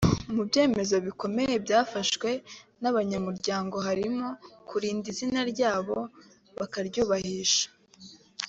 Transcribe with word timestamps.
Mu 0.35 0.41
byemezo 0.47 0.95
bikomeye 1.05 1.53
byafashwe 1.65 2.29
n’abanyamuryango 2.81 3.75
harimo 3.87 4.27
kurinda 4.69 5.05
izina 5.13 5.41
ryabo 5.51 5.97
bakaryubahisha 6.59 7.65